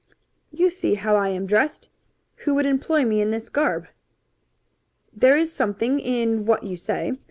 [0.51, 1.87] "You see how I am dressed.
[2.37, 3.85] Who would employ me in this garb?"
[5.13, 7.17] "There is something in what you say.